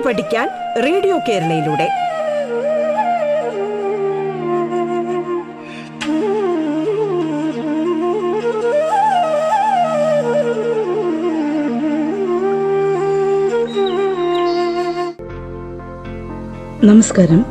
[0.00, 0.48] കേട്ടു പഠിക്കാൻ
[0.82, 1.88] റേഡിയോ കേരളയിലൂടെ.
[16.86, 17.44] നമസ്കാരം.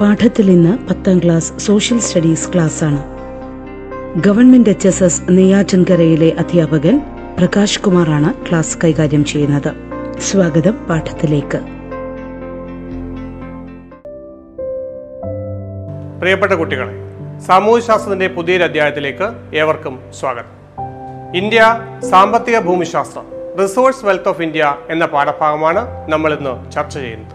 [0.00, 3.02] പാഠത്തിൽ ഇന്ന് പത്താം ക്ലാസ് സോഷ്യൽ സ്റ്റഡീസ് ക്ലാസ് ആണ്
[4.20, 7.00] ഗവൺമെന്റ് എച്ച് എസ് എസ് നെയ്യാറ്റിൻകരയിലെ അധ്യാപകൻ
[7.38, 9.91] പ്രകാശ് കുമാറാണ് ക്ലാസ് കൈകാര്യം ചെയ്യുന്നത്.
[10.22, 11.58] സ്വാഗതം പാഠത്തിലേക്ക്.
[16.20, 16.94] പ്രിയപ്പെട്ട കുട്ടികളെ
[17.40, 20.50] സാമൂഹ്യശാസ്ത്രത്തിന്റെ പുതിയൊരു അധ്യായത്തിലേക്ക് ഏവർക്കും സ്വാഗതം.
[21.34, 21.80] ഇന്ത്യ
[22.10, 23.26] സാമ്പത്തിക ഭൂമിശാസ്ത്രം
[23.62, 27.34] റിസോഴ്സ് വെൽത്ത് ഓഫ് ഇന്ത്യ എന്ന പാഠഭാഗമാണ് നമ്മൾ ഇന്ന് ചർച്ച ചെയ്യുന്നത്.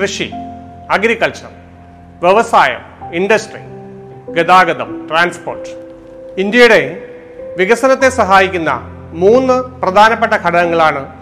[0.00, 0.30] കൃഷി
[0.90, 1.50] അഗ്രികൾച്ചർ
[2.22, 3.62] വ്യവസായം ഇൻഡസ്ട്രി
[4.32, 5.68] ഗതാഗതം ട്രാൻസ്പോർട്ട്
[6.40, 7.08] ഇന്ത്യയുടെ
[7.58, 8.70] വികസനത്തെ സഹായിക്കുന്ന
[9.12, 11.19] മൂന്ന് പ്രധാനപ്പെട്ട ഘടകങ്ങളാണ്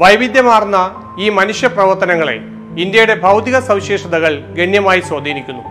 [0.00, 2.40] വൈവിധ്യമാർന്ന ഈ മനുഷ്യ പ്രവർത്തനങ്ങളെ
[2.78, 5.62] ഇന്ത്യയുടെ ഭൗതിക സവിശേഷതകൾ ഗണ്യമായി സ്വാധീനിക്കുന്നു.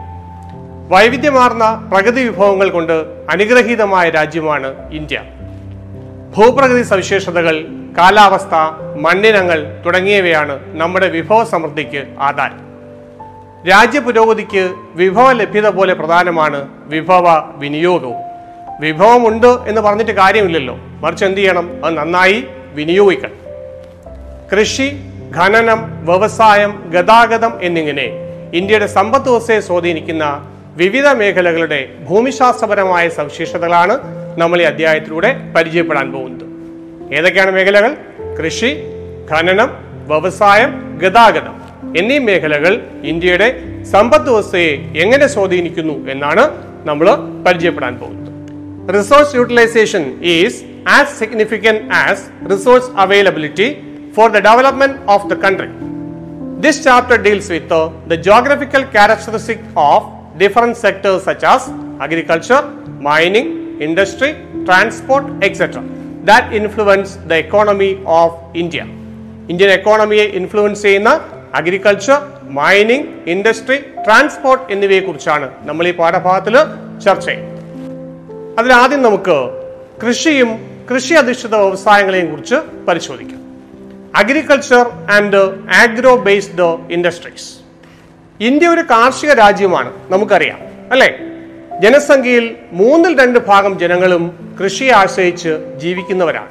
[0.90, 2.94] വൈവിധ്യമാർന്ന പ്രകൃതി വിഭവങ്ങൾ കൊണ്ട്
[3.30, 5.22] അനുഗ്രഹീതമായ രാജ്യമാണ് ഇന്ത്യ.
[6.38, 7.66] ഭൂപ്രകൃതി സവിശേഷതകൾ
[7.98, 8.56] കാലാവസ്ഥ
[9.00, 12.60] മണ്ണിനങ്ങൾ തുടങ്ങിയവയാണ് നമ്മുടെ വിഭവ സമൃദ്ധിക്ക് ആധാരം.
[13.70, 18.16] രാജ്യ പുരോഗതിക്ക് വിഭവ ലഭ്യത പോലെ പ്രധാനമാണ് വിഭവ വിനിയോഗവും.
[18.80, 20.78] വിഭവമുണ്ട് എന്ന് പറഞ്ഞിട്ട് കാര്യമില്ലല്ലോ.
[20.80, 21.86] മറിച്ച് എന്ത് ചെയ്യണം?
[21.86, 22.44] അത് നന്നായി
[22.74, 23.39] വിനിയോഗിക്കണം.
[24.52, 24.88] കൃഷി
[25.38, 28.06] ഖനനം വ്യവസായം ഗതാഗതം എന്നിങ്ങനെ
[28.54, 30.26] ഇന്ത്യയുടെ സമ്പദ് വ്യവസ്ഥയെ സ്വാധീനിക്കുന്ന
[30.76, 33.96] വിവിധ മേഖലകളുടെ ഭൂമിശാസ്ത്രപരമായ സവിശേഷതകളാണ്
[34.40, 36.46] നമ്മൾ ഈ അധ്യായത്തിലൂടെ പരിചയപ്പെടാൻ പോകുന്നത്.
[37.18, 37.92] ഏതൊക്കെയാണ് മേഖലകൾ?
[38.40, 38.72] കൃഷി
[39.32, 39.70] ഖനനം
[40.08, 41.56] വ്യവസായം ഗതാഗതം
[41.98, 43.50] എന്നീ മേഖലകൾ ഇന്ത്യയുടെ
[43.92, 44.72] സമ്പദ് വ്യവസ്ഥയെ
[45.04, 46.46] എങ്ങനെ സ്വാധീനിക്കുന്നു എന്നാണ്
[46.88, 47.10] നമ്മൾ
[47.48, 48.26] പരിചയപ്പെടാൻ പോകുന്നത്.
[48.98, 53.68] Resource utilization is as significant as resource availability
[54.20, 55.68] for the development of the country.
[56.64, 60.00] This chapter deals with uh, the geographical characteristic of
[60.38, 61.70] different sectors such as
[62.06, 62.64] agriculture,
[63.02, 63.48] mining,
[63.80, 64.32] industry,
[64.66, 65.84] transport, etc.
[66.26, 68.30] that influence the economy of
[68.64, 68.86] India.
[69.52, 71.12] Indian എക്കോണമിയെ influence ചെയ്യുന്ന
[71.60, 72.18] agriculture
[72.60, 76.56] mining industry transport എന്നിവയെക്കുറിച്ചാണ് നമ്മൾ ഈ പാഠഭാഗത്തിൽ
[77.06, 77.56] ചർച്ച ചെയ്യുന്നത്
[78.60, 79.38] അതിലാദ്യം നമുക്ക്
[80.04, 80.52] കൃഷിയും
[80.92, 82.60] കൃഷി അധിഷ്ഠിത വ്യവസായങ്ങളെയും കുറിച്ച്
[82.90, 83.39] പരിശോധിക്കാം
[84.16, 87.60] agriculture and agro based industries
[88.44, 90.60] India ഒരു കാർഷിക രാജ്യമാണ് നമുക്കറിയാം
[90.92, 91.20] അല്ലേ?
[91.80, 96.50] ജനസംഖ്യയിൽ മൂന്നിൽ രണ്ട് ഭാഗം ജനങ്ങളും കൃഷിയെ ആശ്രയിച്ച് ജീവിക്കുന്നവരാണ്.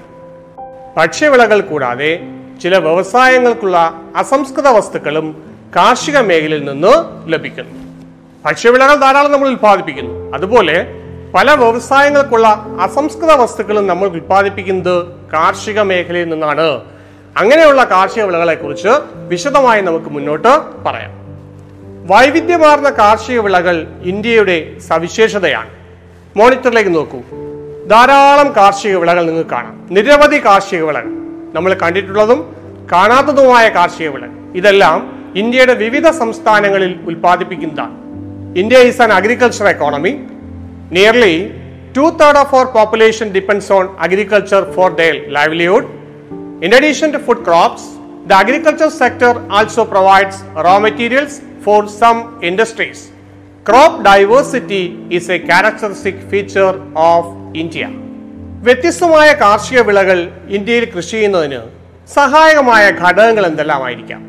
[0.96, 2.20] ഭക്ഷ്യവിളകൾ കൂടാതെ
[2.62, 6.92] ചില വ്യവസായങ്ങൾക്കുള്ള അസംസ്കൃത വസ്തുക്കളും കാർഷിക മേഖലയിൽ നിന്ന്
[7.32, 8.04] ലഭിക്കുന്നു.
[8.44, 10.34] ഭക്ഷ്യവിളകൾ ധാരാളം നമ്മൾ ഉൽപ്പാദിപ്പിക്കുന്നു.
[10.34, 10.86] അതുപോലെ
[11.34, 16.97] പല വ്യവസായങ്ങൾക്കുള്ള അസംസ്കൃത വസ്തുക്കളും നമ്മൾ ഉൽപ്പാദിപ്പിക്കുന്നത് കാർഷിക മേഖലയിൽ നിന്നാണ്.
[17.38, 18.88] അങ്ങനെയുള്ള കാർഷിക വിളകളെക്കുറിച്ച്
[19.28, 20.49] വിശദമായി നമുക്ക് മുന്നോട്ട്
[20.84, 21.12] പറയാം.
[22.06, 25.71] വൈവിധ്യമാർന്ന കാർഷിക വിളകൾ ഇന്ത്യയുടെ സവിശേഷതയാണ്.
[26.37, 27.19] മോണിറ്ററിലേക്ക് നോക്കൂ.
[27.88, 29.87] ധാരാളം കാർഷിക വിളകൾ നിങ്ങൾക്ക് കാണാം.
[29.91, 31.09] നിരവധി കാർഷിക വിളകൾ.
[31.54, 32.56] നമ്മൾ കണ്ടിട്ടുള്ളതും
[32.93, 34.31] കാണാത്തതുമായ കാർഷിക വിളകൾ.
[34.55, 34.99] ഇതെല്ലാം
[35.37, 37.94] ഇന്ത്യയുടെ വിവിധ സംസ്ഥാനങ്ങളിൽ ഉൽപ്പാദിപ്പിക്കുന്നതാണ്.
[38.59, 40.20] India is an agriculture economy
[40.93, 41.55] nearly
[41.97, 45.97] two third of our population depends on agriculture for their livelihood
[46.58, 47.82] In addition to food crops,
[48.26, 53.12] the agriculture sector also provides raw materials for some industries.
[53.66, 56.72] Crop diversity is a characteristic feature
[57.08, 57.24] of
[57.56, 57.88] India.
[58.62, 60.19] വ്യത്യസ്തമായ കാർഷിക വിളകൾ
[60.56, 61.60] ഇന്ത്യയിൽ കൃഷി ചെയ്യുന്നതിന്
[62.10, 64.22] സഹായകമായ ഘടകങ്ങൾ എന്തെല്ലാമായിരിക്കാം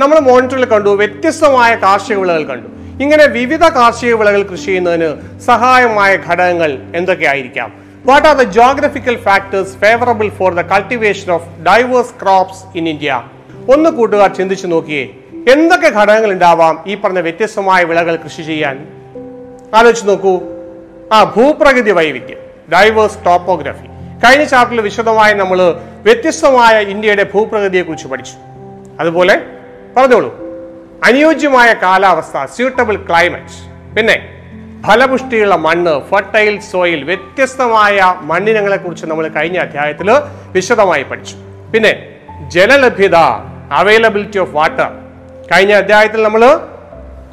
[0.00, 2.68] നമ്മൾ മോണിറ്ററിൽ കണ്ടു വ്യത്യസ്തമായ കാർഷിക വിളകൾ കണ്ടു
[3.04, 5.10] ഇങ്ങനെ വിവിധ കാർഷിക വിളകൾ കൃഷി ചെയ്യുന്നതിന്
[5.48, 7.70] സഹായമായ ഘടകങ്ങൾ എന്തൊക്കെയായിരിക്കാം
[8.06, 13.14] what are the geographical factors favorable for the cultivation of diverse crops in India?
[13.74, 15.08] ഒന്ന് കൂട്ടുകാർ ചിന്തിച്ചു നോക്കിയേ.
[15.52, 18.88] എന്തൊക്കെ ഘടകങ്ങൾ ഉണ്ടാവാം ഈ പറഞ്ഞ വ്യത്യസ്തമായ വിളകൾ കൃഷി ചെയ്യാൻ?
[19.74, 20.40] ആലോചിച്ച് നോക്കൂ.
[21.12, 22.38] ആ ഭൂപ്രകൃതി വൈവിധ്യം
[22.72, 23.86] ഡൈവേഴ്സ് ടോപ്പോഗ്രഫി
[24.24, 28.32] കഴിഞ്ഞ ചാപ്റ്ററിൽ വിശദമായി നമ്മൾ വ്യത്യസ്തമായ ഇന്ത്യയുടെ ഭൂപ്രകൃതിയെ കുറിച്ച് പഠിച്ചു.
[29.00, 29.40] അതുപോലെ
[29.96, 30.38] പറഞ്ഞോളൂ.
[31.04, 34.37] അനുയോജ്യമായ കാലാവസ്ഥ സ്യൂട്ടബിൾ ക്ലൈമറ്റ് പിന്നെ
[34.86, 40.10] ഫലപുഷ്ടിയുള്ള മണ്ണ് ഫെർട്ടൈൽ സോയിൽ വ്യത്യസ്തമായ മണ്ണിനങ്ങളെ കുറിച്ച് നമ്മൾ കഴിഞ്ഞ അധ്യായത്തിൽ
[40.52, 41.34] വിശദമായി പഠിച്ചു.
[41.74, 41.92] പിന്നെ
[42.48, 43.14] ജലലഭ്യത
[43.72, 44.90] അവൈലബിലിറ്റി ഓഫ് വാട്ടർ
[45.52, 46.60] കഴിഞ്ഞ അധ്യായത്തിൽ നമ്മൾ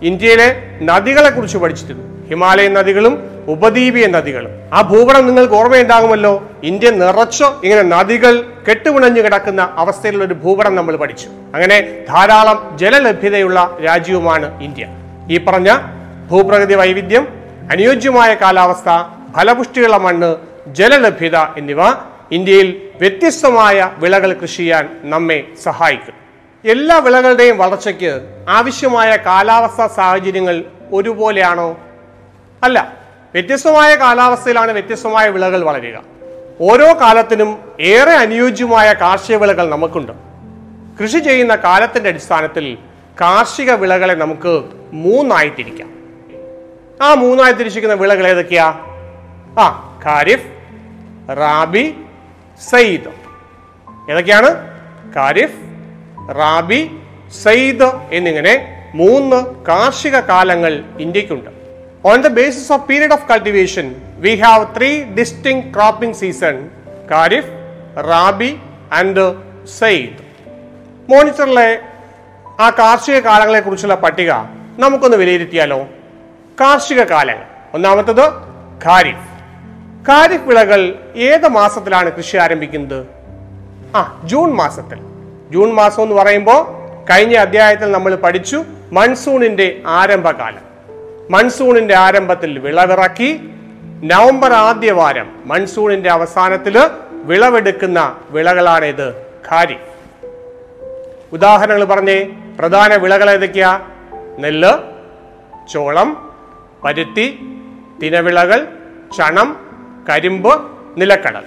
[0.01, 2.27] ഇന്ത്യയിലെ നദികളെ കുറിച്ച് പഠിച്ചിരുന്നു.
[2.27, 3.13] ഹിമാലയൻ നദികളും
[3.47, 4.49] ഉപദ്വീപീയ നദികളും.
[4.73, 6.43] ആ ഭൂപടം നിങ്ങൾക്ക് ഓർമ്മയുണ്ടാകുമല്ലോ?
[6.63, 11.27] ഇന്ത്യ നിറച്ചോ ഇങ്ങനെ നദികൾ കെട്ടുപിണഞ്ഞു കിടക്കുന്ന അവസ്ഥയിലുള്ള ഒരു ഭൂപടം നമ്മൾ പഠിച്ചു.
[11.27, 14.87] അങ്ങനെ ധാരാളം ജലലഭ്യതയുള്ള രാജ്യവുമാണ് ഇന്ത്യ.
[15.29, 15.77] ഈ പറഞ്ഞ
[16.29, 17.27] ഭൂപ്രകൃതി വൈവിധ്യം
[17.71, 19.03] അനുയോജ്യമായ കാലാവസ്ഥ
[19.37, 20.35] ഫലപുഷ്ടിയുള്ള മണ്ണ്
[20.67, 21.77] ജലലഭ്യത എന്നിവ
[22.31, 26.13] ഇന്ത്യയിൽ വ്യത്യസ്തമായ വിളകൾ കൃഷി ചെയ്യാൻ നമ്മെ സഹായിക്കും.
[26.71, 30.63] എല്ലാ വിളകളുടെയും വളർച്ചയ്ക്ക് ആവശ്യമായ കാലാവസ്ഥാ സാഹചര്യങ്ങൾ
[30.93, 31.77] ഒരുപോലെയാണോ?
[32.63, 32.93] അല്ല.
[33.33, 36.03] വ്യത്യസ്തമായ കാലാവസ്ഥയിലാണ് വ്യത്യസ്തമായ വിളകൾ വളരുക.
[36.61, 40.11] ഓരോ കാലത്തിനും ഏറെ അനുയോജ്യമായ കാർഷിക വിളകൾ നമുക്കുണ്ട്.
[41.01, 42.77] കൃഷി ചെയ്യുന്ന കാലത്തിന്റെ അടിസ്ഥാനത്തിൽ
[43.21, 44.63] കാർഷിക വിളകളെ നമുക്ക്
[44.93, 46.04] മൂന്നായി തിരിക്കാം.
[47.01, 48.67] ആ മൂന്നായി തിരിച്ചിരിക്കുന്ന വിളകൾ ഏതൊക്കെയാ?
[49.59, 50.47] ആ ഖാരിഫ്
[51.37, 51.95] റാബി
[52.69, 53.09] സയ്യിദ്.
[54.11, 54.47] ഏതൊക്കെയാണ്?
[55.15, 55.55] ഖാരിഫ്
[56.35, 56.99] റാബി
[57.43, 61.49] സയ്യിദ് എന്നിങ്ങനെ മൂന്ന് കാർഷിക കാലങ്ങൾ ഇന്ത്യക്കുണ്ട്.
[62.05, 66.69] On the basis of period of cultivation we have three distinct cropping season
[67.11, 67.49] kharif
[68.07, 68.57] rabi
[68.93, 69.35] and
[69.67, 70.23] zaid.
[71.11, 71.79] മോണിറ്ററിലെ
[72.59, 74.31] ആ കാർഷിക കാലങ്ങളെ കുറിച്ചുള്ള പട്ടിക
[74.77, 75.87] നമുക്കൊന്ന് വിലയിരുത്തിയാലോ?
[76.61, 77.43] കാർഷിക കാലങ്ങൾ.
[77.73, 78.29] ഒന്നാമത്തത്
[78.85, 79.27] ഖാരിഫ്.
[80.09, 83.07] ഖാരിഫ് വിളകൾ ഏത് മാസത്തിലാണ് കൃഷി ആരംഭിക്കുന്നത്?
[83.95, 84.99] ആ ജൂൺ മാസത്തിൽ.
[85.51, 86.65] ജൂൺ മാസം എന്ന് പറയുമ്പോൾ
[87.05, 90.61] കഴിഞ്ഞ അധ്യായത്തിൽ നമ്മൾ പഠിച്ചു മൺസൂണിന്റെ ആരംഭകാലം.
[91.29, 93.49] മൺസൂണിന്റെ ആരംഭത്തിൽ വിളവിറക്കി
[94.03, 99.15] നവംബർ ആദ്യ വാരം മൺസൂണിന്റെ അവസാനത്തിൽ വിളവെടുക്കുന്ന വിളകളാണ് ഇത്
[99.51, 100.25] ഖാരിഫ്.
[101.33, 102.27] ഉദാഹരണങ്ങൾ പറഞ്ഞേ
[102.59, 103.79] പ്രധാന വിളകൾ ഏതൊക്കെയാ
[104.39, 104.73] നെല്ല്
[105.73, 106.24] ചോളം
[106.85, 107.39] പരുത്തി
[108.03, 108.67] തിനവിളകൾ
[109.17, 109.59] ചണം
[110.09, 110.61] കരിമ്പ്
[110.97, 111.43] നിലക്കടൽ.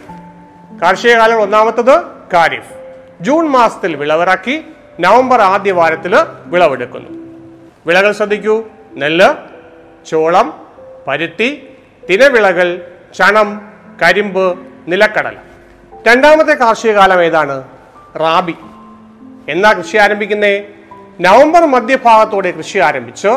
[0.83, 2.75] കാർഷിക കാലം ഒന്നാമത്തത് കാരിഫ്.
[3.21, 4.65] ജൂൺ മാസത്തിൽ വിളവിറക്കി
[5.01, 7.09] നവംബർ ആദ്യ വാരത്തിൽ വിളവെടുക്കുന്നു.
[7.87, 8.65] വിളകൾ ശ്രദ്ധിക്കൂ.
[8.97, 9.29] നെല്ല്
[10.07, 10.67] ചോളം
[11.07, 11.69] പരുത്തി
[12.11, 14.59] തിനവിളകൾ ചണം കരിമ്പ്
[14.89, 15.37] നിലക്കടൽ.
[16.09, 17.65] രണ്ടാമത്തെ കാർഷിക കാലം ഏതാണ്?
[18.17, 18.55] റാബി.
[19.49, 20.65] എന്നാ കൃഷി ആരംഭിക്കുന്നേ?
[21.21, 23.29] നവംബർ മധ്യഭാഗത്തോടെ കൃഷി ആരംഭിച്ച്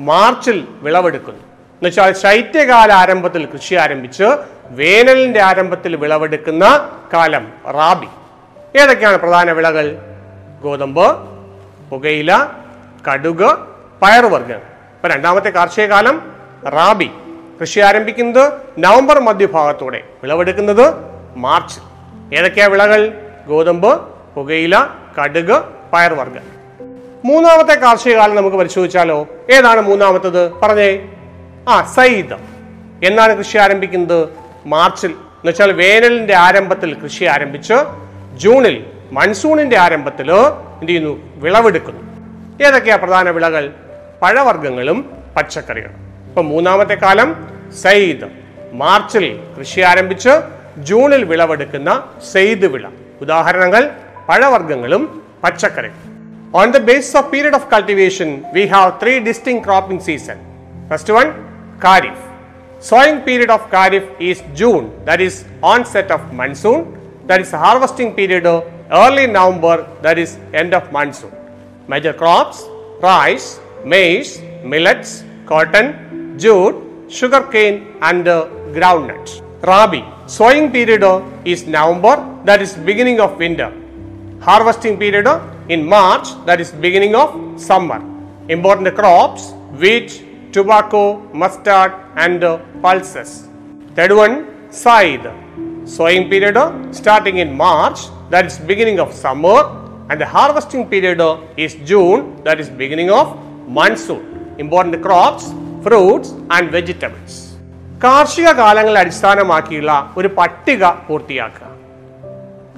[0.00, 1.47] മാർച്ചിൽ വിളവെടുക്കുന്നു.
[1.78, 4.24] എന്നുവെച്ചാൽ ശൈത്യകാല ആരംഭത്തിൽ കൃഷി ആരംഭിച്ച്
[4.70, 8.06] വേനലിന്റെ ആരംഭത്തിൽ വിളവെടുക്കുന്ന കാലം റാബി.
[8.78, 9.96] ഏതൊക്കെയാണ് പ്രധാന വിളകൾ?
[10.62, 11.16] ഗോതമ്പ്
[11.90, 12.46] പുകയില
[13.12, 13.54] കടുക്
[14.02, 14.60] പയറുവർഗങ്ങൾ.
[14.94, 16.32] ഇപ്പൊ രണ്ടാമത്തെ കാർഷിക കാലം
[16.68, 17.10] റാബി.
[17.60, 20.00] കൃഷി ആരംഭിക്കുന്നത് നവംബർ മധ്യഭാഗത്തോടെ.
[20.22, 20.94] വിളവെടുക്കുന്നത്
[21.36, 21.80] മാർച്ച്
[22.34, 23.12] ഏതൊക്കെയാ വിളകൾ?
[23.46, 24.86] ഗോതമ്പ് പുകയില
[25.22, 26.58] കടുക് പയർവർഗം
[27.24, 29.26] മൂന്നാമത്തെ കാർഷിക കാലം നമുക്ക് പരിശോധിച്ചാലോ?
[29.50, 30.52] ഏതാണ് മൂന്നാമത്തത്?
[30.52, 31.08] പറഞ്ഞേ.
[31.68, 32.34] ആ സയ്യിദ്.
[33.04, 34.28] എന്നാണ് കൃഷി ആരംഭിക്കുന്നത്?
[34.66, 35.10] മാർച്ചിൽ.
[35.10, 37.74] എന്ന് വെച്ചാൽ വേനലിന്റെ ആരംഭത്തിൽ കൃഷി ആരംഭിച്ച്
[38.36, 41.36] ജൂണിൽ മൺസൂണിന്റെ ആരംഭത്തിൽ എന്ത് ചെയ്യുന്നു?
[41.36, 42.00] വിളവെടുക്കുന്നു.
[42.64, 43.72] ഏതൊക്കെയാ പ്രധാന വിളകൾ?
[44.22, 45.94] പഴവർഗങ്ങളും പച്ചക്കറികളും.
[46.28, 47.48] ഇപ്പൊ മൂന്നാമത്തെ കാലം
[47.82, 48.28] സയ്യിദ്.
[48.72, 50.28] മാർച്ചിൽ കൃഷി ആരംഭിച്ച്
[50.78, 52.88] ജൂണിൽ വിളവെടുക്കുന്ന സെയ്ദ് വിള.
[53.20, 53.90] ഉദാഹരണങ്ങൾ
[54.28, 56.18] പഴവർഗങ്ങളും പച്ചക്കറികളും.
[56.54, 60.36] On the base of period of cultivation we have three distinct cropping season
[60.90, 61.47] first one
[61.80, 62.18] Kharif.
[62.80, 66.80] Sowing period of Kharif is June that is onset of monsoon
[67.26, 71.32] that is harvesting period uh, early November that is end of monsoon.
[71.86, 72.64] Major crops
[73.00, 76.76] rice, maize, millets, cotton, jute,
[77.08, 78.46] sugarcane and uh,
[78.76, 79.42] groundnuts.
[79.62, 83.72] Rabi sowing period uh, is November that is beginning of winter.
[84.40, 85.26] Harvesting period
[85.68, 88.00] in March that is beginning of summer.
[88.48, 91.03] Important crops wheat, tobacco,
[91.33, 92.51] mustard, and uh,
[92.83, 93.31] pulses.
[93.95, 94.35] Third one,
[94.71, 95.27] scythe.
[95.85, 97.99] Sowing period uh, starting in March,
[98.29, 99.59] that is beginning of summer,
[100.09, 103.25] and the harvesting period uh, is June, that is beginning of
[103.69, 104.23] monsoon.
[104.57, 105.45] Important crops,
[105.83, 107.33] fruits, and vegetables.
[108.03, 111.67] കാർഷിക കാലങ്ങളെ അടിസ്ഥാനമാക്കിയുള്ള ഒരു പട്ടിക പൂർത്തിയാക്കുക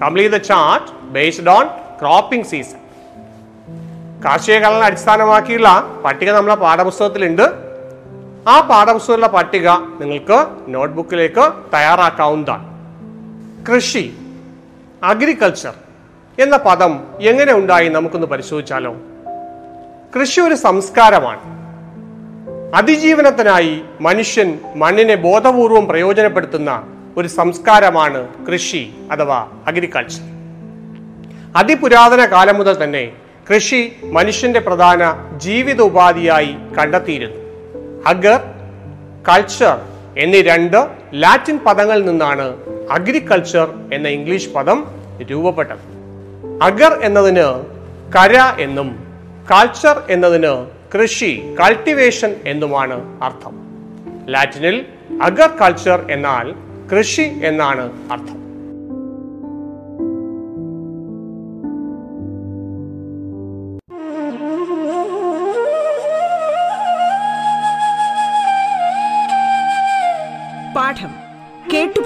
[0.02, 1.66] complete the chart based on
[2.02, 2.80] cropping season
[4.25, 7.43] കാർഷിക കാലങ്ങളെ അടിസ്ഥാനമാക്കിയുള്ള പട്ടിക നമ്മളെ പാഠപുസ്തകത്തിലുണ്ട്.
[8.49, 9.69] ആ പാഠപുസ്തകത്തിലെ പട്ടിക
[10.01, 12.67] നിങ്ങൾക്ക് നോട്ട്ബുക്കിലേക്ക് തയ്യാറാക്കാവുന്നതാണ്.
[13.67, 14.15] കൃഷി
[15.03, 15.75] അഗ്രികൾച്ചർ
[16.39, 18.97] എന്ന പദം എങ്ങനെ ഉണ്ടായി നമുക്കൊന്ന് പരിശോധിച്ചാലോ?
[20.21, 21.41] കൃഷി ഒരു സംസ്കാരമാണ്.
[22.75, 26.83] അതിജീവനത്തിനായി മനുഷ്യൻ മണ്ണിനെ ബോധപൂർവം പ്രയോജനപ്പെടുത്തുന്ന
[27.17, 30.23] ഒരു സംസ്കാരമാണ് കൃഷി അഥവാ അഗ്രികൾച്ചർ.
[31.57, 33.13] അതിപുരാതന കാലം മുതൽ തന്നെ
[33.49, 37.37] കൃഷി മനുഷ്യന്റെ പ്രധാന ജീവിത ഉപാധിയായി കണ്ടെത്തിയിരുന്നു.
[38.07, 38.41] അഗർ
[39.29, 39.81] കൾച്ചർ
[40.19, 42.57] എന്നീ രണ്ട് ലാറ്റിൻ പദങ്ങളിൽ നിന്നാണ്
[42.91, 44.87] അഗ്രികൾച്ചർ എന്ന ഇംഗ്ലീഷ് പദം
[45.31, 45.79] രൂപപ്പെട്ടത്.
[46.63, 47.65] അഗർ എന്നതിന്
[48.13, 49.05] കര എന്നും
[49.51, 53.57] കൾച്ചർ എന്നതിന് കൃഷി കൾട്ടിവേഷൻ എന്നുമാണ് അർത്ഥം.
[54.29, 54.87] ലാറ്റിനിൽ
[55.23, 56.55] അഗർ കൾച്ചർ എന്നാൽ
[56.93, 58.40] കൃഷി എന്നാണ് അർത്ഥം.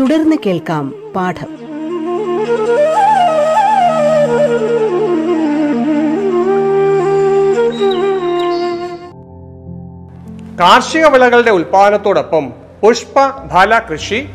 [0.00, 1.46] തുടർന്ന് കേൾക്കാം പാഠം.
[10.60, 14.28] കാർഷിക വിളകളുടെ ഉൽപാദനത്തോടൊപ്പം പുഷ്പ ഫല കൃഷി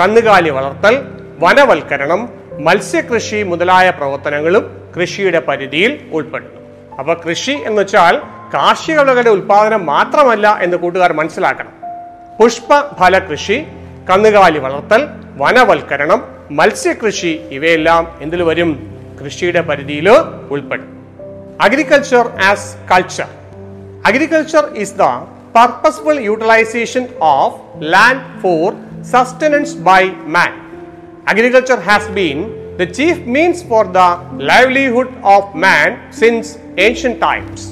[0.00, 1.02] കന്നുകാലി വളർത്തൽ
[1.38, 6.60] വനവൽക്കരണം മത്സ്യകൃഷി മുതലായ പ്രവർത്തനങ്ങളും കൃഷിയുടെ പരിധിയിൽ ഉൾപ്പെടുന്നു.
[6.96, 8.18] അപ്പൊ കൃഷി എന്ന് വെച്ചാൽ
[8.54, 11.72] കാർഷിക വിളകളുടെ ഉൽപാദനം മാത്രമല്ല എന്ന് കൂട്ടുകാർ മനസ്സിലാക്കണം.
[12.40, 13.66] പുഷ്പ ഫല കൃഷി
[14.08, 18.70] കന്നുകാലി വളർത്തൽ വനവൽക്കരണം മത്സ്യകൃഷി ഇവയെല്ലാം എന്തിൽ വരും?
[19.20, 20.08] കൃഷിയുടെ പരിധിയിൽ
[20.50, 20.88] ഉൾപ്പെടും.
[21.60, 23.28] Agriculture as culture
[24.06, 25.02] agriculture is the
[25.56, 30.52] purposeful utilisation of land for sustenance by man
[31.28, 32.44] agriculture has been
[32.76, 33.98] the chief means for the
[34.42, 37.66] livelihood of man since Asian times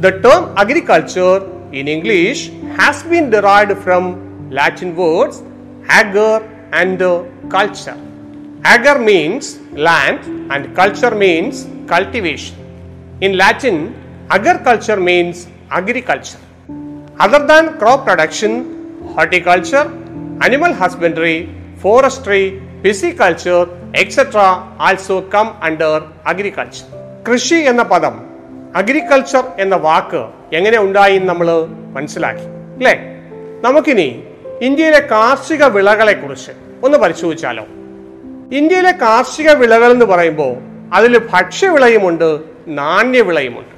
[0.00, 1.34] the term agriculture
[1.74, 5.42] in English has been derive from Latin words
[5.90, 7.96] agar and uh, culture.
[8.64, 10.20] Agar means land
[10.52, 12.56] and culture means cultivation.
[13.20, 13.94] In Latin,
[14.30, 16.38] agriculture means agriculture.
[17.18, 19.86] Other than crop production, horticulture,
[20.40, 24.64] animal husbandry, forestry, pisciculture, etc.
[24.78, 25.92] also come under
[26.24, 26.86] agriculture.
[27.28, 28.14] കൃഷി എന്ന പദം
[28.74, 30.20] agriculture എന്ന വാക്ക്
[30.52, 31.48] എങ്ങനെ ഉണ്ടായി നമ്മൾ
[31.92, 32.46] മനസ്സിലാക്കി
[32.78, 32.94] അല്ലേ
[33.62, 34.06] നമുക്കിനി
[34.62, 36.50] ഇന്ത്യയിലെ കാർഷിക വിളകളെ കുറിച്ച്
[36.84, 37.64] ഒന്ന് പരിശോധിച്ചാലോ?
[38.52, 40.56] ഇന്ത്യയിലെ കാർഷിക വിളകൾ എന്ന് പറയുമ്പോൾ
[40.94, 43.74] അതിൽ ഭക്ഷ്യവിളയുമുണ്ട് നാണ്യവിളയുമുണ്ട്.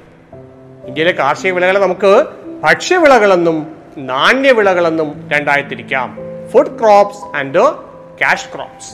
[0.87, 2.25] ഇന്ത്യയിലെ കാർഷിക വിളകളെ നമുക്ക്
[2.63, 6.17] ഭക്ഷ്യവിളകളെന്നും നാണ്യവിളകളെന്നും രണ്ടായി തിരിക്കാം.
[6.51, 7.71] Food crops and
[8.17, 8.93] cash crops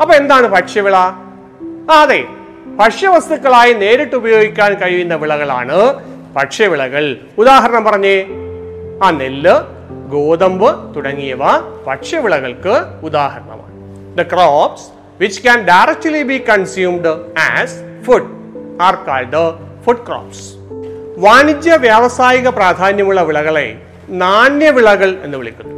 [0.00, 0.96] അപ്പൊ എന്താണ് ഭക്ഷ്യവിള?
[1.90, 2.24] അതെ.
[2.66, 6.04] ഭക്ഷ്യവസ്തുക്കളായി നേരിട്ട് ഉപയോഗിക്കാൻ കഴിയുന്ന വിളകളാണ്
[6.34, 7.16] ഭക്ഷ്യവിളകൾ.
[7.38, 8.26] ഉദാഹരണം പറഞ്ഞേ
[9.02, 9.77] ആ നെല്ല്
[10.08, 11.38] ഗോതമ്പ് തുടങ്ങിയവ
[11.86, 13.68] ഭക്ഷ്യവിളകൾക്ക് ഉദാഹരണമാണ്.
[14.18, 14.84] The crops
[15.20, 18.30] which can directly be consumed as food
[18.82, 20.52] are called food crops
[21.18, 25.74] വാണിജ്യ വ്യാവസായിക പ്രാധാന്യമുള്ള വിളകളെ നാണ്യവിളകൾ എന്ന് വിളിക്കുന്നു.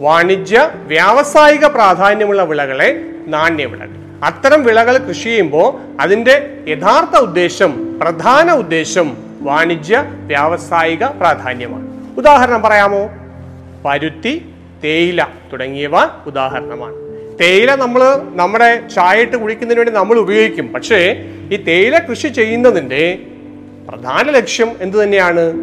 [0.00, 4.24] വാണിജ്യ വ്യാവസായിക പ്രാധാന്യമുള്ള വിളകളെ നാണ്യവിളകൾ.
[4.24, 11.88] അത്തരം വിളകൾ കൃഷി ചെയ്യുമ്പോൾ അതിന്റെ യഥാർത്ഥ ഉദ്ദേശം പ്രധാന ഉദ്ദേശം വാണിജ്യ വ്യാവസായിക പ്രാധാന്യമാണ്.
[12.18, 13.10] ഉദാഹരണം പറയാമോ?
[13.84, 14.44] പരുത്തി
[14.84, 15.92] തേയില തുടങ്ങിയവ
[16.26, 16.94] ഉദാഹരണമാണ്.
[17.40, 18.02] തേയില നമ്മൾ
[18.34, 20.72] നമ്മുടെ ചായയിട്ട് കുടിക്കുന്നതിന് വേണ്ടി നമ്മൾ ഉപയോഗിക്കും.
[20.72, 23.18] പക്ഷേ ഈ തേയില കൃഷി ചെയ്യുന്നതിന്റെ
[23.88, 25.54] പ്രധാന ലക്ഷ്യം എന്തു തന്നെയാണ്?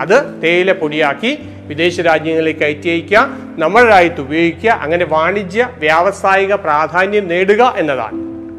[0.00, 7.74] അത് തേയില പൊടിയാക്കി വിദേശ രാജ്യങ്ങളിലേക്ക് കയറ്റി അയക്കുക നമ്മുടെ രാജ്യത്ത് ഉപയോഗിക്കുക അങ്ങനെ വാണിജ്യ വ്യാവസായിക പ്രാധാന്യം നേടുക
[7.76, 8.14] എന്നതാണ്.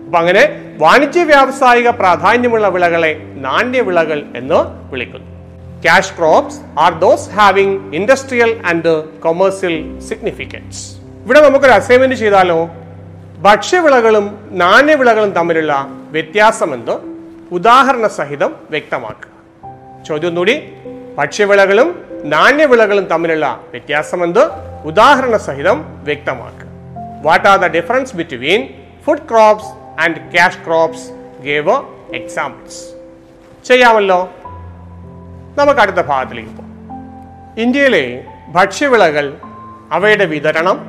[0.06, 5.35] അപ്പം അങ്ങനെ വാണിജ്യ വ്യാവസായിക പ്രാധാന്യമുള്ള വിളകളെ നാണ്യവിളകൾ എന്ന് വിളിക്കുന്നു.
[5.86, 12.70] Cash crops are those having industrial and commercial significance ഇവിടെ നമുക്കൊരു അസൈൻമെന്റ് ചെയ്താലോ?
[13.42, 16.96] ഭക്ഷ്യവിളകളും നാണ്യവിളകളും തമ്മിലുള്ള വ്യത്യാസമെന്ന്
[17.52, 20.04] ഉദാഹരണ സഹിതം വ്യക്തമാക്കുക.
[20.04, 20.74] ചോദ്യം ഒന്നുകൂടി.
[21.18, 24.50] ഭക്ഷ്യവിളകളും നാണ്യവിളകളും തമ്മിലുള്ള വ്യത്യാസമെന്ത്?
[24.86, 26.68] ഉദാഹരണ സഹിതം വ്യക്തമാക്കുക.
[27.22, 28.68] What are the difference between
[29.06, 31.10] food crops and cash crops
[31.42, 31.76] gave
[32.16, 32.84] examples
[33.68, 34.30] ചെയ്യാമല്ലോ?
[35.58, 36.76] നമുക്ക് അടുത്ത ഭാഗത്തിലേക്ക് പോകാം.
[37.62, 39.34] ഇന്ത്യയിലെ ഭക്ഷ്യവിളകൾ
[39.92, 40.80] അവയുടെ വിതരണം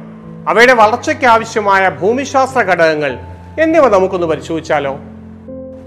[0.49, 3.18] അവയുടെ വളർച്ചയ്ക്ക് ആവശ്യമായ ഭൂമിശാസ്ത്ര ഘടകങ്ങൾ
[3.61, 4.99] എന്നിവ നമുക്കൊന്ന് പരിശോധിച്ചാലോ?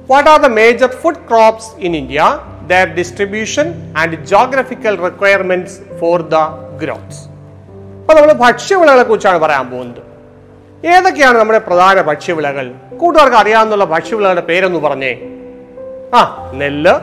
[0.10, 6.36] What are the major food crops in India their distribution and geographical requirements for the
[6.84, 10.04] growths അപ്പോൾ നമ്മൾ ഭക്ഷ്യവിളകളെ കുറിച്ചാണ് പറയാൻ പോകുന്നത്.
[10.88, 12.72] ഏതൊക്കെയാണ് നമ്മുടെ പ്രധാന ഭക്ഷ്യവിളകൾ?
[13.02, 15.18] കൂട്ടുകാർക്ക് അറിയാവുന്ന ഭക്ഷ്യവിളകളുടെ പേരൊന്ന് പറഞ്ഞേ.
[16.16, 16.94] ആ നെല്ല്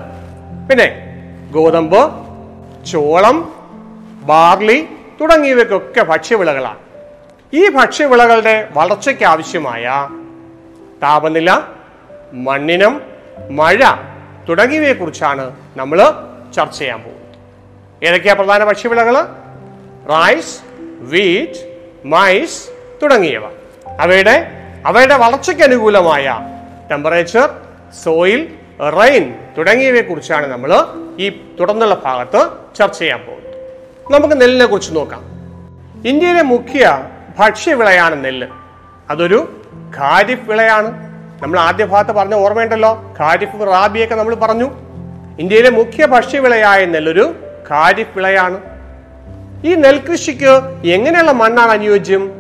[0.69, 1.06] പിന്നെ
[1.51, 2.01] ഗോതമ്പ്
[2.87, 3.37] ചോളം
[4.23, 4.89] ബാർലി
[5.21, 6.79] തുടങ്ങിയവയ്ക്കൊക്കെ ഭക്ഷ്യവിളകളാണ്.
[7.53, 10.09] ഈ ഭക്ഷ്യവിളകളുടെ വളർച്ചയ്ക്ക് ആവശ്യമായ
[11.03, 11.61] താപനില
[12.33, 13.01] മണ്ണിനം
[13.51, 13.79] മഴ
[14.49, 15.99] തുടങ്ങിയവയെക്കുറിച്ചാണ് നമ്മൾ
[16.57, 17.39] ചർച്ച ചെയ്യാൻ പോകുന്നത്.
[18.07, 19.17] ഏതൊക്കെയാ പ്രധാന ഭക്ഷ്യവിളകൾ
[20.13, 20.61] റൈസ്
[21.01, 22.69] വീറ്റ് മൈസ്
[23.03, 23.43] തുടങ്ങിയവ.
[24.01, 24.51] അവയുടെ
[24.87, 26.41] അവയുടെ വളർച്ചയ്ക്ക് അനുകൂലമായ
[26.91, 27.49] ടെമ്പറേച്ചർ
[28.05, 30.85] സോയിൽ റെയിൻ തുടങ്ങിയവയെ കുറിച്ചാണ് നമ്മൾ
[31.19, 31.29] ഈ
[31.61, 33.55] തുടർന്നുള്ള ഭാഗത്ത് ചർച്ച ചെയ്യാൻ പോകുന്നത്.
[34.13, 35.23] നമുക്ക് നെല്ലിനെ കുറിച്ച് നോക്കാം.
[36.07, 38.47] ഇന്ത്യയിലെ മുഖ്യ ഭക്ഷ്യവിളയാണ് നെല്ല്.
[39.11, 39.63] അതൊരു
[39.99, 41.07] ഖാരിഫ് വിളയാണ്
[41.43, 43.15] നമ്മൾ ആദ്യ ഭാഗത്ത് പറഞ്ഞ ഓർമ്മയുണ്ടല്ലോ.
[43.21, 44.71] ഖാരിഫ് റാബിയൊക്കെ നമ്മൾ പറഞ്ഞു.
[45.41, 47.35] ഇന്ത്യയിലെ മുഖ്യ ഭക്ഷ്യവിളയായ നെല്ലൊരു
[47.71, 48.61] ഖാരിഫ് വിളയാണ്
[49.65, 52.33] ഈ നെൽകൃഷിക്ക് എങ്ങനെയുള്ള മണ്ണാണ് അനുയോജ്യം?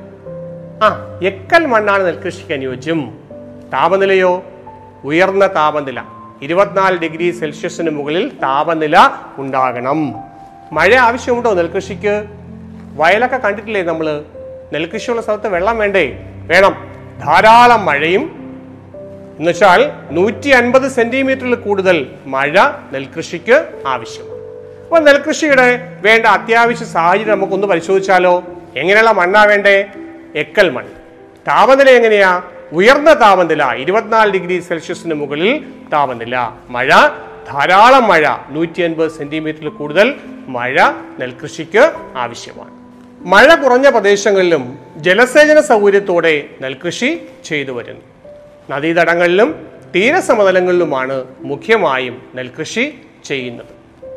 [0.82, 3.18] ആ എക്കൽ മണ്ണാണ് നെൽകൃഷിക്ക് അനുയോജ്യം.
[3.72, 4.44] താപനിലയോ?
[5.04, 6.15] ഉയർന്ന താപനില.
[6.42, 10.14] ഇരുപത്തിനാല് ഡിഗ്രി സെൽഷ്യസിന് മുകളിൽ താപനില ഉണ്ടാകണം.
[10.72, 12.24] മഴ ആവശ്യമുണ്ടോ നെൽകൃഷിക്ക്?
[12.96, 14.24] വയലൊക്കെ കണ്ടിട്ടില്ലേ നമ്മൾ
[14.72, 16.18] നെൽകൃഷിയുള്ള സ്ഥലത്ത് വെള്ളം വേണ്ടേ?
[16.46, 16.88] വേണം.
[17.24, 18.46] ധാരാളം മഴയും.
[19.38, 22.60] എന്നുവെച്ചാൽ നൂറ്റി അൻപത് സെന്റിമീറ്ററിൽ കൂടുതൽ മഴ
[22.92, 24.36] നെൽകൃഷിക്ക് ആവശ്യമാണ്.
[24.84, 28.44] അപ്പോൾ നെൽകൃഷിയുടെ വേണ്ട അത്യാവശ്യ സാഹചര്യം നമുക്കൊന്ന് പരിശോധിച്ചാലോ?
[28.76, 29.86] എങ്ങനെയുള്ള മണ്ണാ വേണ്ടേ?
[30.36, 30.92] എക്കൽ മണ്ണ്.
[31.48, 32.42] താപനില എങ്ങനെയാ?
[32.72, 36.50] ഉയർന്ന താപനില ഇരുപത്തിനാല് ഡിഗ്രി സെൽഷ്യസിന് മുകളിൽ താപനില.
[36.68, 36.88] മഴ
[37.48, 40.14] ധാരാളം മഴ നൂറ്റി അൻപത് സെന്റിമീറ്ററിൽ കൂടുതൽ
[40.48, 40.80] മഴ
[41.20, 42.70] നെൽകൃഷിക്ക് ആവശ്യമാണ്.
[43.26, 48.00] മഴ കുറഞ്ഞ പ്രദേശങ്ങളിലും ജലസേചന സൗകര്യത്തോടെ നെൽകൃഷി ചെയ്തു വരുന്നു.
[48.70, 52.94] നദീതടങ്ങളിലും തീരസമതലങ്ങളിലുമാണ് മുഖ്യമായും നെൽകൃഷി
[53.24, 53.66] ചെയ്യുന്നത്.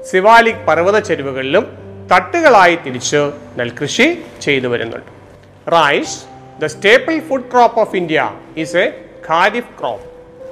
[0.04, 1.68] സിവാലിക് പർവത ചെരുവുകളിലും
[2.12, 5.12] തട്ടുകളായി തിരിച്ച് നെൽകൃഷി ചെയ്തു വരുന്നുണ്ട്.
[5.72, 6.29] Rice
[6.62, 8.24] The staple food crop of India
[8.54, 8.88] is a
[9.22, 10.02] kharif crop.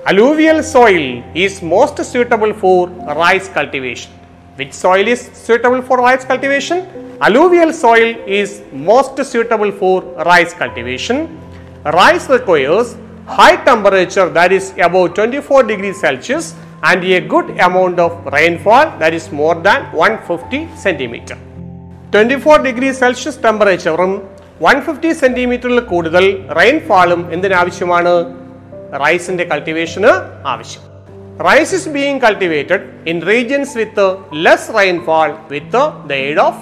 [0.06, 2.88] Alluvial soil is most suitable for
[3.24, 4.14] rice cultivation.
[4.56, 6.88] Which soil is suitable for rice cultivation?
[7.20, 11.38] Alluvial soil is most suitable for rice cultivation.
[11.84, 12.96] Rice requires
[13.26, 19.14] high temperature that is above 24 degrees Celsius and a good amount of rainfall that
[19.14, 21.38] is more than 150 centimeter.
[22.12, 23.98] 24 degrees Celsius temperature.
[24.62, 28.14] One fifty സെന്റിമീറ്ററിൽ കൂടുതൽ റെയിൻഫാളും എന്തിനാവശ്യമാണ്?
[29.06, 30.12] റൈസിന്റെ കൾട്ടിവേഷന്
[30.48, 30.82] ആവശ്യം.
[31.46, 36.62] Rice is being cultivated in regions with less rainfall with the aid of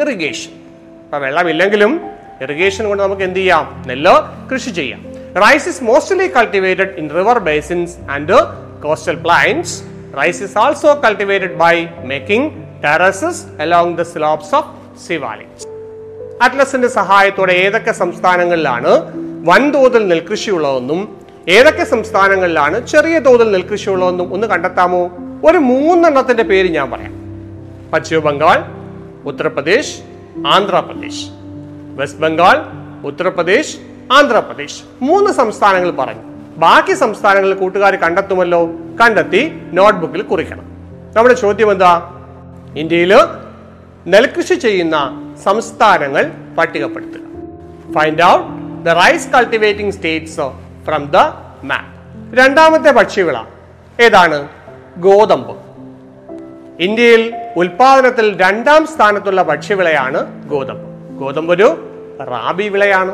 [0.00, 0.50] irrigation
[1.04, 2.00] അപ്പൊ വെള്ളമില്ലെങ്കിലും
[2.42, 3.84] irrigation കൊണ്ട് നമുക്ക് എന്ത് ചെയ്യാം?
[3.86, 4.14] നെല്ല്
[4.52, 5.04] കൃഷി ചെയ്യാം.
[5.42, 8.38] Rice is mostly cultivated in river basins and
[8.82, 9.82] coastal plants
[10.18, 12.52] rice is also cultivated by making
[12.84, 14.70] terraces along the slopes of
[15.06, 15.73] Siwaliks
[16.42, 18.86] അറ്റ്ലസിന്റെ സഹായത്തോടെ ഏതൊക്കെ സംസ്ഥാനങ്ങളിലാണ്
[19.44, 21.16] വൻതോതിൽ നെൽകൃഷിയുള്ളതെന്നും
[21.48, 25.10] ഏതൊക്കെ സംസ്ഥാനങ്ങളിലാണ് ചെറിയ തോതിൽ നെൽകൃഷിയുള്ളതെന്നും ഒന്ന് കണ്ടെത്താമോ?
[25.44, 27.12] ഒരു മൂന്നെണ്ണത്തിന്റെ പേര് ഞാൻ പറയാം.
[27.92, 28.62] പശ്ചിമ ബംഗാൾ
[29.24, 30.00] ഉത്തർപ്രദേശ്
[30.46, 31.26] ആന്ധ്രാപ്രദേശ്.
[31.96, 32.60] വെസ്റ്റ് ബംഗാൾ
[33.06, 33.76] ഉത്തർപ്രദേശ്
[34.12, 34.82] ആന്ധ്രാപ്രദേശ്.
[35.02, 36.22] മൂന്ന് സംസ്ഥാനങ്ങൾ പറഞ്ഞു.
[36.56, 38.66] ബാക്കി സംസ്ഥാനങ്ങൾ കൂട്ടുകാർ കണ്ടെത്തുമല്ലോ?
[39.00, 40.64] കണ്ടെത്തി നോട്ട്ബുക്കിൽ കുറിക്കണം.
[41.16, 42.22] നമ്മുടെ ചോദ്യം എന്താ?
[42.76, 43.14] ഇന്ത്യയിൽ
[44.06, 47.20] നെൽകൃഷി ചെയ്യുന്ന സംസ്ഥാനങ്ങൾ പട്ടികപ്പെടുത്തുക.
[47.94, 50.40] Find out the rice cultivating states
[50.84, 51.16] from the
[51.64, 51.94] map
[52.36, 53.38] രണ്ടാമത്തെ ഭക്ഷ്യവിള
[54.00, 54.48] ഏതാണ്?
[54.96, 55.56] ഗോതമ്പ്.
[56.80, 61.18] ഇന്ത്യയിൽ ഉൽപാദനത്തിൽ രണ്ടാം സ്ഥാനത്തുള്ള ഭക്ഷ്യവിളയാണ് ഗോതമ്പ്.
[61.18, 61.90] ഗോതമ്പ് ഒരു
[62.30, 63.12] റാബി വിളയാണ്.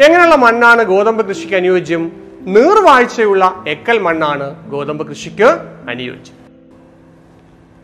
[0.00, 2.12] എങ്ങനെയുള്ള മണ്ണാണ് ഗോതമ്പ് കൃഷിക്ക് അനുയോജ്യം?
[2.40, 5.44] നീർവാഴ്ചയുള്ള എക്കൽ മണ്ണാണ് ഗോതമ്പ് കൃഷിക്ക്
[5.90, 6.38] അനുയോജ്യം.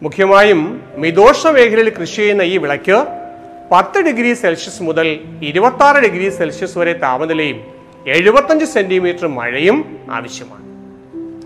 [0.02, 3.23] മുഖ്യമായും മിതോഷ മേഖലയിൽ കൃഷി ചെയ്യുന്ന ഈ വിളയ്ക്ക്
[3.72, 7.60] പത്ത് ഡിഗ്രി സെൽഷ്യസ് മുതൽ ഇരുപത്തി ആറ് ഡിഗ്രി സെൽഷ്യസ് വരെ താപനിലയും
[8.06, 10.64] എഴുപത്തഞ്ച് സെന്റിമീറ്റർ മഴയും ആവശ്യമാണ്.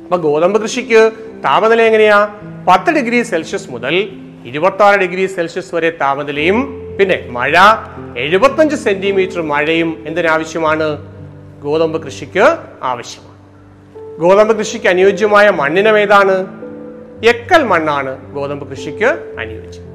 [0.03, 1.13] അപ്പൊ ഗോതമ്പ് കൃഷിക്ക്
[1.45, 2.29] താപനില എങ്ങനെയാ?
[2.69, 3.95] പത്ത് ഡിഗ്രി സെൽഷ്യസ് മുതൽ
[4.45, 6.59] ഇരുപത്തി ആറ് ഡിഗ്രി സെൽഷ്യസ് വരെ താപനിലയും
[7.01, 7.59] പിന്നെ മഴ
[8.17, 10.99] എഴുപത്തഞ്ച് സെന്റിമീറ്റർ മഴയും എന്തിനാവശ്യമാണ്
[11.63, 13.39] ഗോതമ്പ് കൃഷിക്ക് ആവശ്യമാണ്.
[14.19, 16.47] ഗോതമ്പ് കൃഷിക്ക് അനുയോജ്യമായ മണ്ണിനം ഏതാണ്?
[17.27, 19.05] എക്കൽ മണ്ണാണ് ഗോതമ്പ് കൃഷിക്ക്
[19.39, 19.88] അനുയോജ്യം.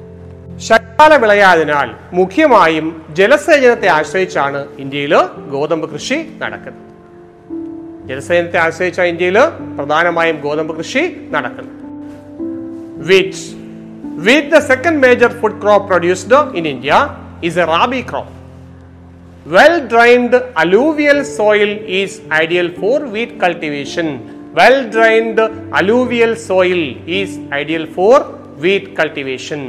[0.94, 2.86] ശകാല വിളയായതിനാൽ മുഖ്യമായും
[3.18, 5.14] ജലസേചനത്തെ ആശ്രയിച്ചാണ് ഇന്ത്യയിൽ
[5.52, 6.84] ഗോതമ്പ് കൃഷി നടക്കുന്നത്.
[8.08, 9.38] ജലസേചനത്തെ ആശ്രയിച്ച ഇന്ത്യയിൽ
[9.78, 11.02] പ്രധാനമായും ഗോതമ്പ് കൃഷി
[11.34, 11.80] നടക്കുന്നത്.
[13.08, 13.42] Wheat
[14.26, 16.92] with the second major food crop produced in India
[17.48, 18.34] is a rabi crop
[19.56, 24.10] well drained alluvial soil is ideal for wheat cultivation
[24.60, 25.46] well drained
[25.80, 26.84] alluvial soil
[27.20, 28.18] is ideal for
[28.66, 29.62] wheat cultivation.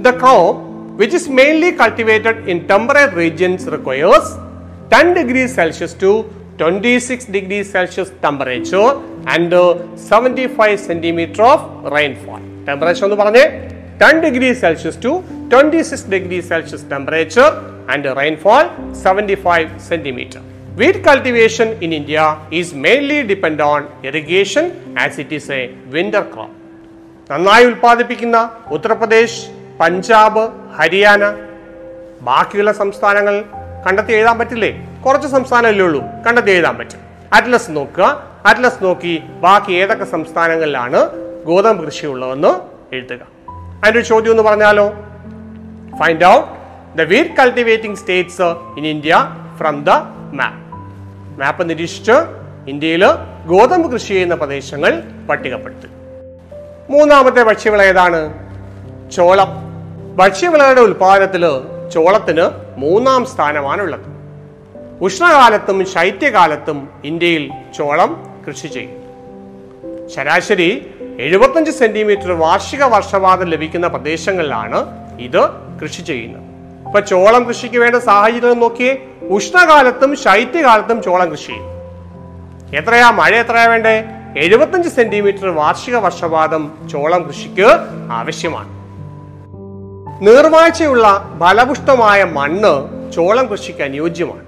[0.00, 0.56] The crop,
[1.00, 4.26] which is mainly cultivated in temperate regions, requires
[4.90, 6.10] 10 degrees Celsius to
[6.58, 11.60] 26 degrees Celsius temperature and uh, 75 centimeter of
[11.96, 12.42] rainfall.
[12.68, 13.44] Temperature എന്ന് പറഞ്ഞേ
[14.00, 15.10] 10 degrees Celsius to
[15.50, 17.50] 26 degrees Celsius temperature
[17.92, 20.40] and rainfall 75 centimeter.
[20.78, 22.24] Wheat cultivation in India
[22.60, 24.64] is mainly depend on irrigation
[25.04, 25.62] as it is a
[25.96, 26.52] winter crop.
[27.30, 28.38] നന്നായി ഉൽപ്പാദിപ്പിക്കുന്ന
[28.74, 29.40] ഉത്തർപ്രദേശ്
[29.81, 31.37] പഞ്ചാബ് ഹരിയാന
[32.21, 33.43] ബാക്കിയുള്ള സംസ്ഥാനങ്ങൾ
[33.87, 34.99] കണ്ടെത്തി എഴുതാൻ പറ്റില്ലേ?
[35.05, 36.01] കുറച്ച് സംസ്ഥാനമല്ലേ ഉള്ളൂ.
[36.27, 36.99] കണ്ടെത്തി എഴുതാൻ പറ്റും.
[37.33, 38.23] അറ്റ്ലസ് നോക്കുക.
[38.45, 41.09] അറ്റ്ലസ് നോക്കി ബാക്കി ഏതൊക്കെ സംസ്ഥാനങ്ങളിലാണ്
[41.45, 42.59] ഗോതമ്പ് കൃഷി ഉള്ളതെന്ന്
[42.95, 43.19] എഴുതുക.
[43.83, 44.89] അതിന്റെ ചോദ്യം എന്ന് പറഞ്ഞാലോ?
[45.99, 46.47] Find out
[46.97, 48.41] the wheat cultivating states
[48.77, 49.89] in India from the
[50.33, 50.75] map
[51.41, 52.11] map നിരീക്ഷിച്ച്
[52.67, 53.05] ഇന്ത്യയിൽ
[53.45, 55.89] ഗോതമ്പ് കൃഷി ചെയ്യുന്ന പ്രദേശങ്ങൾ പട്ടികപ്പെടുത്തുക
[56.89, 58.33] മൂന്നാമത്തെ ഭക്ഷ്യവിള ഏതാണ്?
[59.11, 59.70] ചോളം.
[60.15, 61.45] ഭക്ഷ്യവിളകളുടെ ഉൽപാദനത്തിൽ
[61.93, 64.05] ചോളത്തിന് മൂന്നാം സ്ഥാനമാണുള്ളത്.
[65.01, 69.01] ഉഷ്ണകാലത്തും ശൈത്യകാലത്തും ഇന്ത്യയിൽ ചോളം കൃഷി ചെയ്യും.
[70.09, 74.85] ശരാശരി എഴുപത്തഞ്ച് സെന്റിമീറ്റർ വാർഷിക വർഷപാതം ലഭിക്കുന്ന പ്രദേശങ്ങളിലാണ്
[75.19, 75.49] ഇത്
[75.83, 76.43] കൃഷി ചെയ്യുന്നത്.
[76.85, 81.65] ഇപ്പൊ ചോളം കൃഷിക്ക് വേണ്ട സാഹചര്യം നോക്കിയേ ഉഷ്ണകാലത്തും ശൈത്യകാലത്തും ചോളം കൃഷി ചെയ്യും.
[82.75, 84.03] എത്രയാ മഴ എത്രയാ വേണ്ടേ?
[84.37, 87.67] എഴുപത്തഞ്ച് സെന്റിമീറ്റർ വാർഷിക വർഷപാതം ചോളം കൃഷിക്ക്
[88.11, 88.80] ആവശ്യമാണ്.
[90.21, 92.73] നീർവാഴ്ചയുള്ള ഫലപുഷ്ടമായ മണ്ണ്
[93.11, 94.43] ചോളം കൃഷിക്ക് അനുയോജ്യമാണ്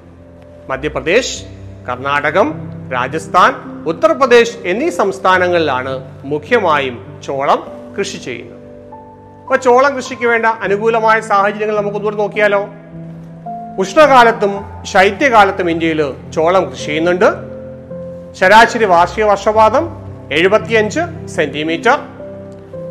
[0.69, 1.43] മധ്യപ്രദേശ്
[1.89, 2.53] കർണാടകം
[2.93, 3.53] രാജസ്ഥാൻ
[3.87, 7.67] ഉത്തർപ്രദേശ് എന്നീ സംസ്ഥാനങ്ങളിലാണ് മുഖ്യമായും ചോളം
[7.99, 8.59] കൃഷി ചെയ്യുന്നത്.
[9.41, 12.69] അപ്പൊ ചോളം കൃഷിക്ക് വേണ്ട അനുകൂലമായ സാഹചര്യങ്ങൾ നമുക്ക് ഒന്നുകൂടി നോക്കിയാലോ?
[13.79, 17.29] ഉഷ്ണകാലത്തും ശൈത്യകാലത്തും ഇന്ത്യയിൽ ചോളം കൃഷി ചെയ്യുന്നുണ്ട്.
[18.33, 19.89] ശരാശരി വാർഷിക വർഷപാതം
[20.31, 22.12] എഴുപത്തിയഞ്ച് സെന്റിമീറ്റർ.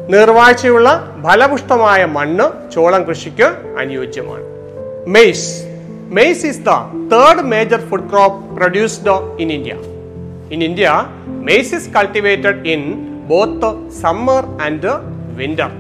[0.09, 3.43] നീർവാഴ്ചയുള്ള ഫലപുഷ്ടമായ മണ്ണ് ചോളം കൃഷിക്ക്
[3.79, 4.45] അനുയോജ്യമാണ്.
[5.07, 5.63] Maize.
[6.11, 6.69] Maize is the
[7.13, 9.75] third major food crop produced in India.
[10.53, 14.89] In India maize is cultivated in both summer and
[15.37, 15.71] winter.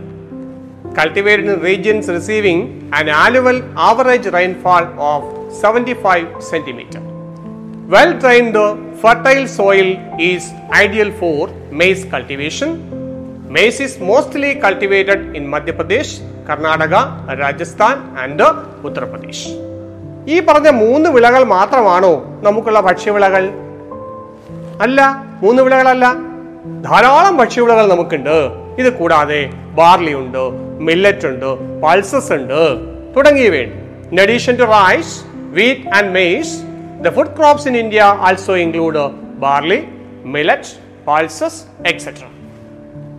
[0.98, 7.00] Cultivated regions receiving an annual average rainfall of seventy five centimetre.
[7.88, 13.01] Well drained fertile soil is ideal for maize cultivation.
[13.54, 16.10] Mostly cultivated in Madhya Pradesh,
[16.46, 17.00] Karnataka,
[17.40, 18.40] Rajasthan and
[18.86, 19.40] Uttar Pradesh.
[20.28, 22.12] ഈ പറഞ്ഞ മൂന്ന് വിളകൾ മാത്രമാണോ
[22.46, 23.44] നമുക്കുള്ള ഭക്ഷ്യവിളകൾ?
[24.84, 25.00] അല്ല
[25.42, 26.06] മൂന്ന് വിളകളല്ല.
[26.88, 28.36] ധാരാളം ഭക്ഷ്യവിളകൾ നമുക്കുണ്ട്.
[28.80, 29.40] ഇത് കൂടാതെ
[29.80, 30.42] ബാർലി ഉണ്ട്
[30.88, 31.48] മില്ലറ്റ് ഉണ്ട്
[31.82, 32.60] പൾസസ് ഉണ്ട്
[33.16, 33.78] തുടങ്ങിയവയുണ്ട്.
[34.12, 35.14] In addition to rice
[35.58, 36.54] wheat and maize
[37.06, 39.04] the food crops in India also include
[39.46, 39.80] barley
[40.36, 41.60] millet pulses
[41.92, 42.24] etcetera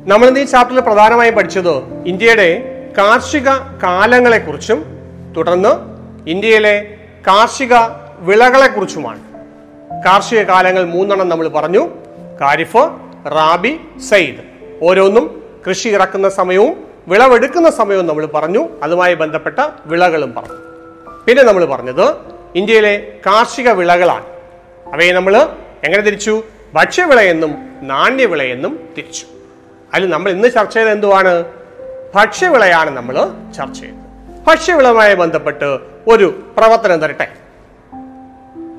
[0.05, 2.63] നമ്മൾ ഈ ചാപ്റ്ററിൽ പ്രധാനമായും പഠിച്ചത് ഇന്ത്യയുടെ
[2.97, 3.49] കാർഷിക
[3.83, 4.85] കാലങ്ങളെക്കുറിച്ചും
[5.37, 5.69] തുടർന്ന്
[6.29, 7.73] ഇന്ത്യയിലെ കാർഷിക
[8.19, 9.19] വിളകളെക്കുറിച്ചുമാണ്.
[10.05, 11.89] കാർഷിക കാലങ്ങൾ മൂന്നെണ്ണം നമ്മൾ പറഞ്ഞു.
[12.41, 12.77] കാരിഫ്
[13.27, 14.37] റാബി സയ്യിദ്.
[14.81, 18.69] ഓരോന്നും കൃഷി ഇറക്കുന്ന സമയവും വിളവെടുക്കുന്ന സമയവും നമ്മൾ പറഞ്ഞു.
[18.83, 20.57] അതുമായി ബന്ധപ്പെട്ട വിളകളും പറഞ്ഞു.
[21.27, 22.15] പിന്നെ നമ്മൾ പറഞ്ഞത്
[22.55, 24.25] ഇന്ത്യയിലെ കാർഷിക വിളകളാണ്.
[24.93, 25.37] അവയെ നമ്മൾ
[25.83, 26.43] എങ്ങനെ തിരിച്ചു?
[26.73, 29.25] ഭക്ഷ്യവിളയെന്നും നാണ്യവിളയെന്നും തിരിച്ചു.
[29.93, 31.43] അതിൽ നമ്മൾ ഇന്ന് ചർച്ച ചെയ്ത് എന്തുവാണ്?
[32.15, 34.45] ഭക്ഷ്യവിളയാണ് നമ്മൾ ചർച്ച ചെയ്തത്.
[34.47, 37.27] ഭക്ഷ്യവിളവുമായി ബന്ധപ്പെട്ട് ഒരു പ്രവർത്തനം തരട്ടെ.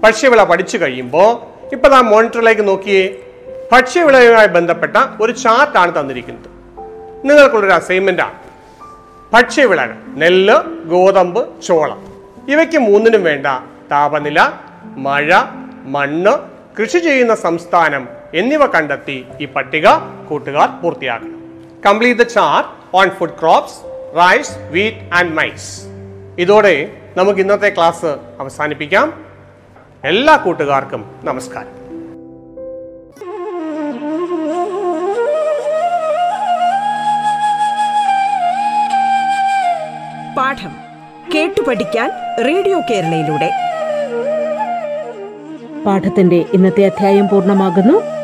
[0.03, 1.40] ഭക്ഷ്യവിള പഠിച്ചു കഴിയുമ്പോൾ
[1.72, 3.16] ഇപ്പൊ നാം മോണിറ്ററിലേക്ക് നോക്കിയേ.
[3.72, 6.50] ഭക്ഷ്യവിളയുമായി ബന്ധപ്പെട്ട ഒരു ചാർട്ടാണ് തന്നിരിക്കുന്നത്.
[7.31, 8.35] നിങ്ങൾക്കുള്ളൊരു അസൈൻമെന്റ് ആണ്
[9.33, 12.07] ഭക്ഷ്യവിളകൾ നെല്ല് ഗോതമ്പ് ചോളം.
[12.48, 13.46] ഇവയ്ക്ക് മൂന്നിനും വേണ്ട
[13.90, 14.50] താപനില
[14.83, 15.35] മഴ
[15.85, 16.31] മണ്ണ്
[16.81, 19.88] കൃഷി ചെയ്യുന്ന സംസ്ഥാനം എന്നിവ കണ്ടെത്തി ഈ പട്ടിക
[20.29, 21.64] കൂട്ടുകാർ പൂർത്തിയാക്കണം.
[21.87, 23.85] Complete the chart on food crops
[24.16, 25.81] rice wheat and maize
[26.38, 28.07] ഇതോടെ നമുക്ക് ഇന്നത്തെ ക്ലാസ്
[28.40, 29.25] അവസാനിപ്പിക്കാം.
[30.05, 31.85] എല്ലാ കൂട്ടുകാർക്കും നമസ്കാരം.
[40.35, 40.77] പാഠം
[41.35, 42.11] കേട്ടു പഠിക്കാൻ
[42.44, 43.51] റേഡിയോ കേരളയിലൂടെ.
[45.87, 48.24] പാഠത്തിന്റെ ഇന്നത്തെ അധ്യായം പൂർണമാകുന്നു.